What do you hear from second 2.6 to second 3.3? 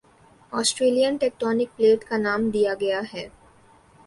گیا ہی